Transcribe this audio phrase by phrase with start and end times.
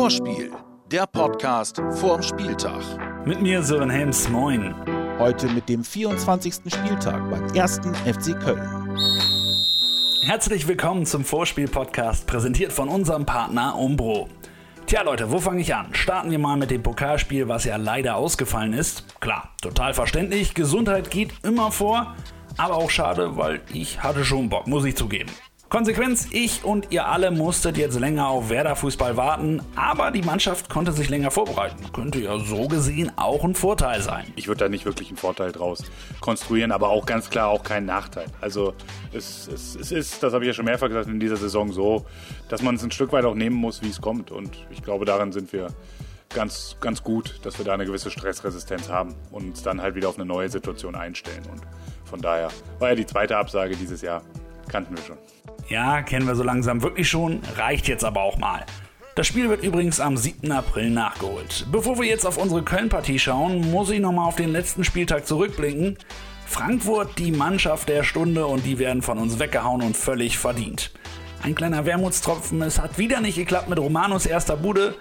[0.00, 0.50] Vorspiel,
[0.90, 2.80] der Podcast vorm Spieltag.
[3.26, 4.74] Mit mir Sören Helms, moin.
[5.18, 6.54] Heute mit dem 24.
[6.72, 8.98] Spieltag beim ersten FC Köln.
[10.22, 14.30] Herzlich willkommen zum Vorspiel-Podcast, präsentiert von unserem Partner Umbro.
[14.86, 15.92] Tja Leute, wo fange ich an?
[15.92, 19.20] Starten wir mal mit dem Pokalspiel, was ja leider ausgefallen ist.
[19.20, 22.16] Klar, total verständlich, Gesundheit geht immer vor,
[22.56, 25.28] aber auch schade, weil ich hatte schon Bock, muss ich zugeben.
[25.70, 30.90] Konsequenz, ich und ihr alle musstet jetzt länger auf Werder-Fußball warten, aber die Mannschaft konnte
[30.90, 31.92] sich länger vorbereiten.
[31.92, 34.24] Könnte ja so gesehen auch ein Vorteil sein.
[34.34, 35.84] Ich würde da nicht wirklich einen Vorteil draus
[36.18, 38.26] konstruieren, aber auch ganz klar auch keinen Nachteil.
[38.40, 38.74] Also
[39.12, 42.04] es, es, es ist, das habe ich ja schon mehrfach gesagt, in dieser Saison so,
[42.48, 44.32] dass man es ein Stück weit auch nehmen muss, wie es kommt.
[44.32, 45.68] Und ich glaube, daran sind wir
[46.34, 50.08] ganz, ganz gut, dass wir da eine gewisse Stressresistenz haben und uns dann halt wieder
[50.08, 51.44] auf eine neue Situation einstellen.
[51.48, 51.62] Und
[52.04, 52.48] von daher
[52.80, 54.22] war ja die zweite Absage dieses Jahr,
[54.70, 55.18] kannten wir schon.
[55.68, 58.64] Ja, kennen wir so langsam wirklich schon, reicht jetzt aber auch mal.
[59.16, 60.50] Das Spiel wird übrigens am 7.
[60.50, 61.66] April nachgeholt.
[61.70, 65.98] Bevor wir jetzt auf unsere Köln-Partie schauen, muss ich nochmal auf den letzten Spieltag zurückblicken.
[66.46, 70.92] Frankfurt die Mannschaft der Stunde und die werden von uns weggehauen und völlig verdient.
[71.42, 74.94] Ein kleiner Wermutstropfen, es hat wieder nicht geklappt mit Romanos erster Bude.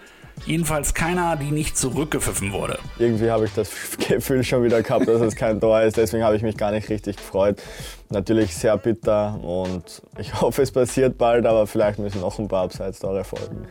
[0.45, 2.79] Jedenfalls keiner, die nicht zurückgepfiffen wurde.
[2.97, 3.69] Irgendwie habe ich das
[4.07, 5.97] Gefühl schon wieder gehabt, dass es kein Tor ist.
[5.97, 7.61] Deswegen habe ich mich gar nicht richtig gefreut.
[8.09, 12.63] Natürlich sehr bitter und ich hoffe, es passiert bald, aber vielleicht müssen noch ein paar
[12.63, 13.67] Abseits-Tore folgen.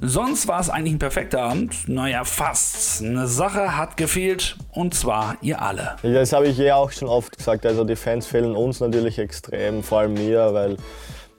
[0.00, 1.88] Sonst war es eigentlich ein perfekter Abend.
[1.88, 3.02] Naja, fast.
[3.02, 5.96] Eine Sache hat gefehlt und zwar ihr alle.
[6.02, 7.66] Das habe ich ja auch schon oft gesagt.
[7.66, 10.76] Also die Fans fehlen uns natürlich extrem, vor allem mir, weil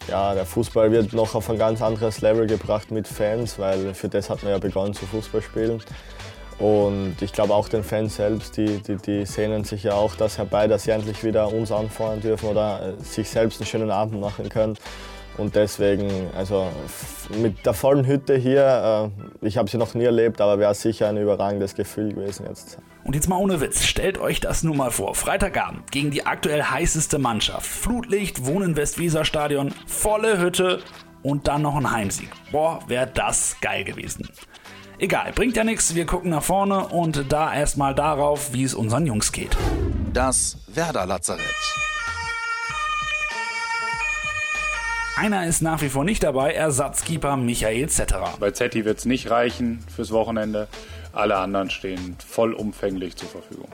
[0.07, 4.09] ja, der Fußball wird noch auf ein ganz anderes Level gebracht mit Fans, weil für
[4.09, 5.81] das hat man ja begonnen zu Fußball spielen.
[6.59, 10.39] Und ich glaube auch den Fans selbst, die, die, die sehnen sich ja auch das
[10.39, 14.19] herbei, dass sie endlich wieder uns anfeuern dürfen oder äh, sich selbst einen schönen Abend
[14.19, 14.75] machen können.
[15.37, 16.67] Und deswegen, also
[17.39, 21.09] mit der vollen Hütte hier, äh, ich habe sie noch nie erlebt, aber wäre sicher
[21.09, 22.79] ein überragendes Gefühl gewesen jetzt.
[23.03, 25.13] Und jetzt mal ohne Witz, stellt euch das nur mal vor.
[25.13, 27.67] Freitagabend gegen die aktuell heißeste Mannschaft.
[27.67, 30.79] Flutlicht, Wohnen Westweser-Stadion, volle Hütte
[31.21, 32.29] und dann noch ein Heimsieg.
[32.51, 34.27] Boah, wäre das geil gewesen.
[34.99, 39.05] Egal, bringt ja nichts, wir gucken nach vorne und da erstmal darauf, wie es unseren
[39.05, 39.55] Jungs geht.
[40.11, 41.86] Das Werder-Lazarett.
[45.17, 48.35] Einer ist nach wie vor nicht dabei, Ersatzkeeper Michael Zetterer.
[48.39, 50.67] Bei Zetti wird es nicht reichen fürs Wochenende.
[51.11, 53.67] Alle anderen stehen vollumfänglich zur Verfügung.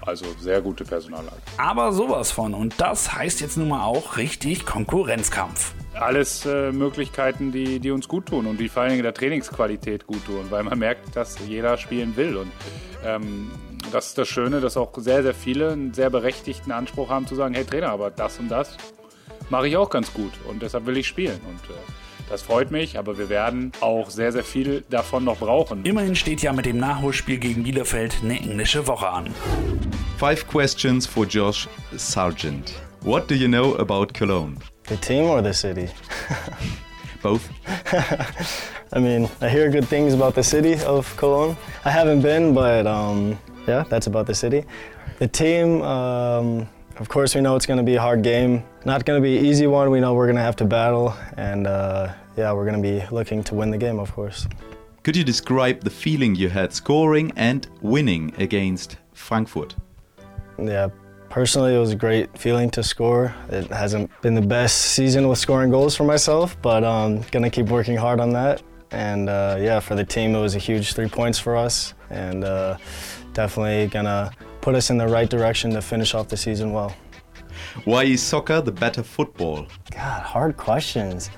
[0.00, 1.36] Also sehr gute Personallage.
[1.58, 2.54] Aber sowas von.
[2.54, 5.74] Und das heißt jetzt nun mal auch richtig Konkurrenzkampf.
[5.92, 10.06] Alles äh, Möglichkeiten, die, die uns gut tun und die vor allen Dingen der Trainingsqualität
[10.06, 12.38] gut tun, weil man merkt, dass jeder spielen will.
[12.38, 12.50] Und
[13.04, 13.50] ähm,
[13.92, 17.34] das ist das Schöne, dass auch sehr, sehr viele einen sehr berechtigten Anspruch haben zu
[17.34, 18.78] sagen, hey Trainer, aber das und das
[19.50, 21.40] mache ich auch ganz gut und deshalb will ich spielen.
[21.48, 21.78] Und äh,
[22.28, 25.84] das freut mich, aber wir werden auch sehr, sehr viel davon noch brauchen.
[25.84, 29.32] Immerhin steht ja mit dem Nachholspiel gegen Bielefeld eine englische Woche an.
[30.18, 32.74] Five questions for Josh Sargent.
[33.02, 34.56] What do you know about Cologne?
[34.88, 35.88] The team or the city?
[37.22, 37.48] Both.
[38.92, 41.56] I mean, I hear good things about the city of Cologne.
[41.84, 44.64] I haven't been, but um, yeah, that's about the city.
[45.18, 46.68] The team, um,
[46.98, 48.64] of course, we know it's going to be a hard game.
[48.84, 49.90] Not going to be an easy one.
[49.90, 53.04] We know we're going to have to battle, and uh, yeah, we're going to be
[53.14, 54.46] looking to win the game, of course.
[55.02, 59.76] Could you describe the feeling you had scoring and winning against Frankfurt?
[60.58, 60.88] Yeah,
[61.28, 63.34] personally, it was a great feeling to score.
[63.50, 67.66] It hasn't been the best season with scoring goals for myself, but um, gonna keep
[67.66, 68.62] working hard on that.
[68.90, 72.42] And uh, yeah, for the team, it was a huge three points for us, and
[72.42, 72.78] uh,
[73.32, 74.32] definitely gonna
[74.66, 76.92] put us in the right direction to finish off the season well.
[77.84, 79.64] Why is soccer the better football?
[79.92, 81.28] God, hard questions.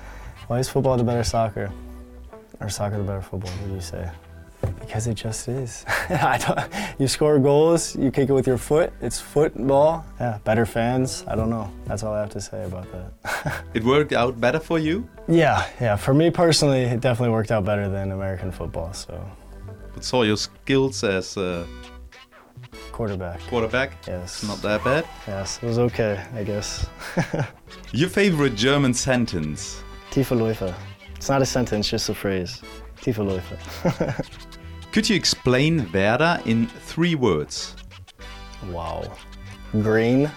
[0.47, 1.71] Why is football the better soccer?
[2.59, 3.51] Or soccer the better football?
[3.51, 4.09] What do you say?
[4.79, 5.85] Because it just is.
[6.09, 6.59] I don't,
[6.99, 8.91] you score goals, you kick it with your foot.
[8.99, 10.03] It's football.
[10.19, 11.23] Yeah, better fans.
[11.27, 11.69] I don't know.
[11.85, 13.63] That's all I have to say about that.
[13.75, 15.07] It worked out better for you?
[15.27, 15.95] yeah, yeah.
[15.97, 18.91] For me personally, it definitely worked out better than American football.
[18.93, 19.13] So,
[19.93, 21.67] But saw your skills as a
[22.99, 23.39] quarterback.
[23.47, 23.93] quarterback.
[24.05, 24.43] Yes.
[24.43, 25.05] Not that bad.
[25.25, 26.85] Yes, it was okay, I guess.
[27.93, 29.81] Your favorite German sentence?
[30.11, 30.73] Tiefeläufer.
[31.15, 32.61] It's not a sentence, just a phrase.
[33.01, 33.57] Tiefeläufer.
[34.91, 37.73] Could you explain Werder in three words?
[38.69, 39.09] wow.
[39.71, 40.29] Green,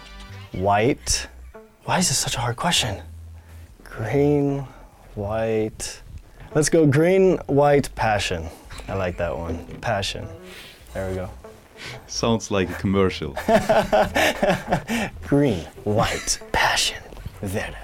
[0.53, 1.26] white.
[1.85, 3.03] Why is this such a hard question?
[3.82, 4.64] Green,
[5.17, 6.00] white.
[6.55, 8.47] Let's go green, white, passion.
[8.87, 9.67] I like that one.
[9.81, 10.29] Passion.
[10.94, 11.29] There we go.
[12.06, 13.34] Sounds like a commercial.
[15.26, 16.99] Green, white, passion.
[17.40, 17.76] Werder.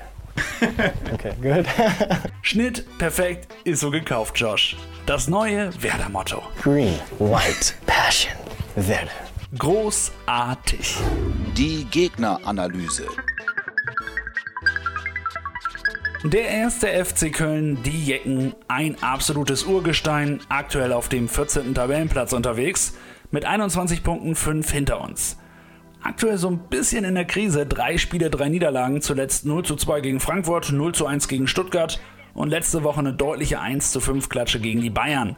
[1.13, 1.67] Okay, gut.
[2.43, 4.77] Schnitt perfekt ist so gekauft, Josh.
[5.07, 6.43] Das neue Werder-Motto.
[6.63, 8.35] Green, White, Passion,
[8.77, 9.11] Verde.
[9.57, 10.97] Großartig.
[11.57, 13.07] Die Gegneranalyse.
[16.25, 21.75] Der erste FC Köln, die Jecken, ein absolutes Urgestein, aktuell auf dem 14.
[21.75, 22.95] Tabellenplatz unterwegs,
[23.31, 25.39] mit 21 Punkten 5 hinter uns.
[26.03, 30.01] Aktuell so ein bisschen in der Krise, drei Spiele, drei Niederlagen, zuletzt 0 zu 2
[30.01, 32.01] gegen Frankfurt, 0 zu 1 gegen Stuttgart
[32.35, 35.37] und letzte Woche eine deutliche 1 zu 5 Klatsche gegen die Bayern.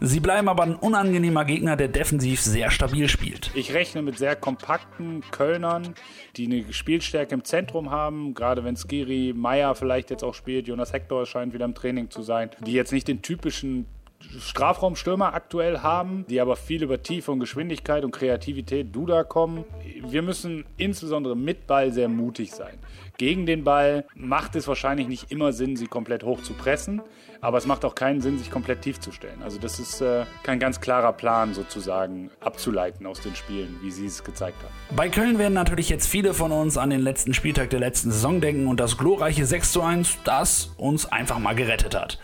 [0.00, 3.50] Sie bleiben aber ein unangenehmer Gegner, der defensiv sehr stabil spielt.
[3.54, 5.94] Ich rechne mit sehr kompakten Kölnern,
[6.36, 10.92] die eine Spielstärke im Zentrum haben, gerade wenn Skiri Meier vielleicht jetzt auch spielt, Jonas
[10.92, 13.86] Hector scheint wieder im Training zu sein, die jetzt nicht den typischen
[14.40, 19.64] Strafraumstürmer aktuell haben, die aber viel über Tiefe und Geschwindigkeit und Kreativität Duda kommen.
[20.08, 22.78] Wir müssen insbesondere mit Ball sehr mutig sein.
[23.16, 27.02] Gegen den Ball macht es wahrscheinlich nicht immer Sinn, sie komplett hoch zu pressen,
[27.40, 29.42] aber es macht auch keinen Sinn, sich komplett tief zu stellen.
[29.42, 34.06] Also das ist äh, kein ganz klarer Plan sozusagen abzuleiten aus den Spielen, wie sie
[34.06, 34.96] es gezeigt haben.
[34.96, 38.40] Bei Köln werden natürlich jetzt viele von uns an den letzten Spieltag der letzten Saison
[38.40, 42.18] denken und das glorreiche 6 zu 1, das uns einfach mal gerettet hat.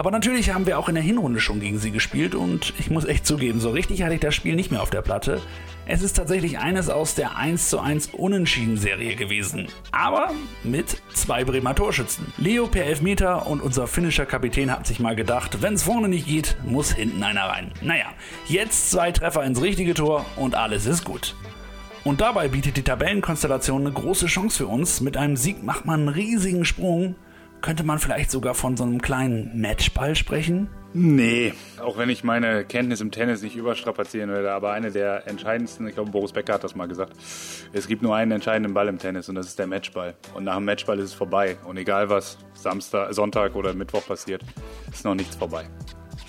[0.00, 3.04] Aber natürlich haben wir auch in der Hinrunde schon gegen sie gespielt und ich muss
[3.04, 5.42] echt zugeben, so richtig hatte ich das Spiel nicht mehr auf der Platte.
[5.84, 9.66] Es ist tatsächlich eines aus der 1 zu 1 Unentschieden-Serie gewesen.
[9.92, 10.32] Aber
[10.64, 12.32] mit zwei Bremer Torschützen.
[12.38, 16.26] Leo per Elfmeter und unser finnischer Kapitän hat sich mal gedacht, wenn es vorne nicht
[16.26, 17.70] geht, muss hinten einer rein.
[17.82, 18.06] Naja,
[18.48, 21.36] jetzt zwei Treffer ins richtige Tor und alles ist gut.
[22.04, 25.02] Und dabei bietet die Tabellenkonstellation eine große Chance für uns.
[25.02, 27.16] Mit einem Sieg macht man einen riesigen Sprung
[27.60, 30.68] könnte man vielleicht sogar von so einem kleinen Matchball sprechen?
[30.92, 35.86] Nee, auch wenn ich meine Kenntnis im Tennis nicht überstrapazieren würde, aber eine der entscheidendsten,
[35.86, 37.12] ich glaube Boris Becker hat das mal gesagt,
[37.72, 40.16] es gibt nur einen entscheidenden Ball im Tennis und das ist der Matchball.
[40.34, 41.56] Und nach dem Matchball ist es vorbei.
[41.64, 44.42] Und egal was Samstag, Sonntag oder Mittwoch passiert,
[44.90, 45.66] ist noch nichts vorbei.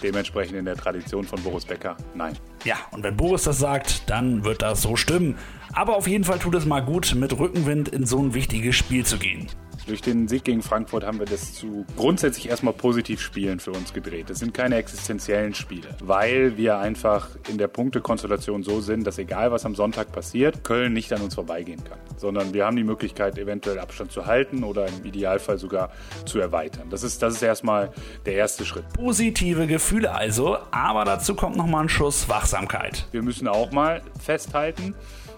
[0.03, 2.33] Dementsprechend in der Tradition von Boris Becker, nein.
[2.63, 5.37] Ja, und wenn Boris das sagt, dann wird das so stimmen.
[5.73, 9.05] Aber auf jeden Fall tut es mal gut, mit Rückenwind in so ein wichtiges Spiel
[9.05, 9.47] zu gehen.
[9.87, 13.93] Durch den Sieg gegen Frankfurt haben wir das zu grundsätzlich erstmal positiv spielen für uns
[13.93, 14.29] gedreht.
[14.29, 19.51] Das sind keine existenziellen Spiele, weil wir einfach in der Punktekonstellation so sind, dass egal
[19.51, 23.37] was am Sonntag passiert, Köln nicht an uns vorbeigehen kann, sondern wir haben die Möglichkeit,
[23.37, 25.91] eventuell Abstand zu halten oder im Idealfall sogar
[26.25, 26.89] zu erweitern.
[26.89, 27.91] Das ist, das ist erstmal
[28.25, 28.85] der erste Schritt.
[28.93, 33.07] Positive Gefühle also, aber dazu kommt nochmal ein Schuss Wachsamkeit.
[33.11, 34.95] Wir müssen auch mal festhalten,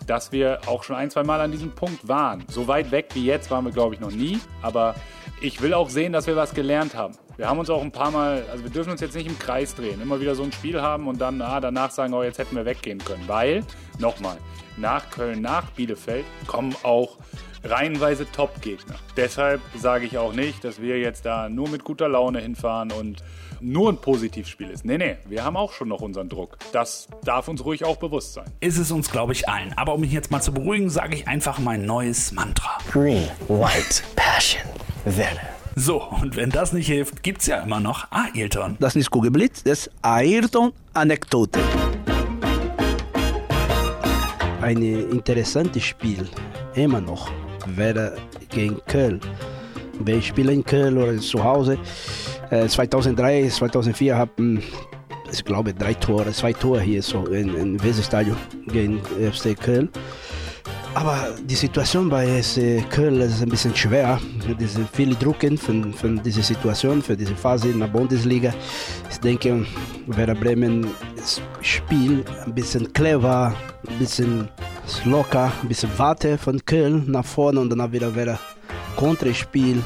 [0.07, 2.44] dass wir auch schon ein, zwei Mal an diesem Punkt waren.
[2.47, 4.39] So weit weg wie jetzt waren wir, glaube ich, noch nie.
[4.61, 4.95] Aber
[5.41, 7.15] ich will auch sehen, dass wir was gelernt haben.
[7.38, 9.74] Wir haben uns auch ein paar Mal, also wir dürfen uns jetzt nicht im Kreis
[9.74, 12.56] drehen, immer wieder so ein Spiel haben und dann ah, danach sagen, oh, jetzt hätten
[12.56, 13.24] wir weggehen können.
[13.27, 13.63] Weil,
[13.97, 14.38] nochmal,
[14.77, 17.18] nach Köln, nach Bielefeld kommen auch
[17.63, 18.95] reihenweise Top-Gegner.
[19.18, 23.24] Deshalb sage ich auch nicht, dass wir jetzt da nur mit guter Laune hinfahren und
[23.62, 24.83] nur ein Positivspiel ist.
[24.83, 26.57] Nee, nee, wir haben auch schon noch unseren Druck.
[26.74, 28.45] Das darf uns ruhig auch bewusst sein.
[28.59, 29.74] Ist es uns, glaube ich, allen.
[29.77, 32.77] Aber um mich jetzt mal zu beruhigen, sage ich einfach mein neues Mantra.
[32.91, 34.62] Green, White, Passion,
[35.06, 35.52] Verde.
[35.75, 38.77] So, und wenn das nicht hilft, gibt's ja immer noch Ailton.
[38.79, 41.59] Das ist Kugelblitz, das ist Ayrton-Anekdote.
[44.61, 46.27] Ein interessantes Spiel,
[46.75, 47.31] immer noch,
[47.65, 48.15] wäre
[48.49, 49.19] gegen Köln.
[49.99, 51.77] Wenn ich spiele in Köln oder zu Hause,
[52.50, 54.63] äh, 2003, 2004 haben
[55.33, 59.89] ich glaube drei Tore, zwei Tore hier so in, in Weserstadion gegen FC Köln.
[60.95, 64.19] Aber die Situation bei SC Köln ist ein bisschen schwer.
[64.59, 68.53] Es sind viele Drucken von, von dieser Situation, für diese Phase in der Bundesliga.
[69.09, 69.65] Ich denke,
[70.07, 70.88] Werder Bremen
[71.62, 73.55] spielt ein bisschen clever,
[73.88, 74.47] ein bisschen
[75.05, 78.39] locker, ein bisschen Warte von Köln nach vorne und dann wieder Werder
[78.95, 79.81] Konterspiel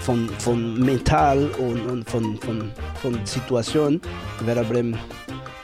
[0.00, 2.70] von, von mental und, und von, von,
[3.02, 4.00] von Situation.
[4.44, 4.96] Werder Bremen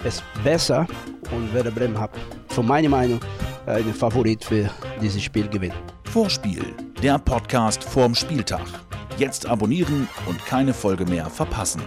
[0.04, 0.87] ist besser
[1.30, 2.11] und Werder Bremen hat,
[2.49, 3.20] von meiner Meinung,
[3.66, 5.78] einen Favorit für dieses Spiel gewinnen.
[6.04, 6.64] Vorspiel,
[7.02, 8.66] der Podcast vorm Spieltag.
[9.19, 11.83] Jetzt abonnieren und keine Folge mehr verpassen.